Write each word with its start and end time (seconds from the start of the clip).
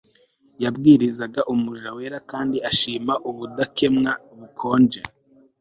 Yabwirizaga 0.63 1.41
umuja 1.53 1.89
wera 1.97 2.17
kandi 2.31 2.57
ashima 2.69 3.13
ubudakemwa 3.29 4.11
bukonje 4.37 5.01